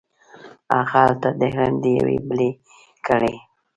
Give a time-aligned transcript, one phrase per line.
[0.79, 2.49] هغه هلته د علم ډیوې بلې
[3.07, 3.35] کړې.